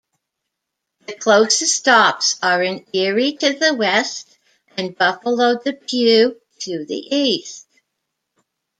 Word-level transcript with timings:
The 1.05 1.13
closest 1.13 1.75
stops 1.77 2.39
are 2.41 2.63
in 2.63 2.87
Erie, 2.91 3.33
to 3.33 3.53
the 3.53 3.75
west, 3.75 4.35
and 4.75 4.97
Buffalo-Depew, 4.97 6.41
to 6.61 6.85
the 6.87 7.15
east. 7.15 7.67